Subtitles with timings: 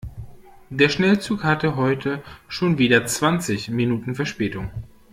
[0.71, 4.71] Der Schnellzug hatte heute schon wieder zwanzig Minuten Verspätung.